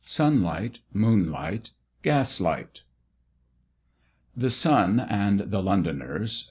Sunlight 0.03 0.79
Moonlight 0.93 1.69
Gaslight. 2.01 2.81
THE 4.35 4.49
SUN 4.49 4.99
AND 4.99 5.41
THE 5.51 5.61
LONDONERS. 5.61 6.31